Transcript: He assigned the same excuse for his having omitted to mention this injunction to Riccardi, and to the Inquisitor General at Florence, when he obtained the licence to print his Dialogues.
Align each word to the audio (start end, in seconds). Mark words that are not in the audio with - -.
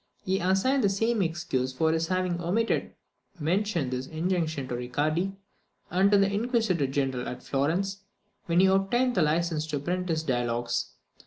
He 0.23 0.39
assigned 0.39 0.83
the 0.83 0.89
same 0.89 1.21
excuse 1.21 1.71
for 1.73 1.91
his 1.91 2.07
having 2.07 2.41
omitted 2.41 2.95
to 3.37 3.43
mention 3.43 3.91
this 3.91 4.07
injunction 4.07 4.67
to 4.67 4.75
Riccardi, 4.75 5.33
and 5.91 6.09
to 6.09 6.17
the 6.17 6.27
Inquisitor 6.33 6.87
General 6.87 7.29
at 7.29 7.43
Florence, 7.43 7.99
when 8.47 8.59
he 8.61 8.65
obtained 8.65 9.13
the 9.13 9.21
licence 9.21 9.67
to 9.67 9.77
print 9.79 10.09
his 10.09 10.23
Dialogues. 10.23 10.93